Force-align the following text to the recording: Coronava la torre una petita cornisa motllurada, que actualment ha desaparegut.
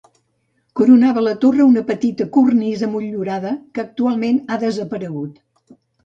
Coronava 0.77 1.21
la 1.25 1.33
torre 1.43 1.65
una 1.65 1.83
petita 1.89 2.25
cornisa 2.37 2.89
motllurada, 2.93 3.51
que 3.75 3.83
actualment 3.83 4.39
ha 4.55 4.59
desaparegut. 4.65 5.37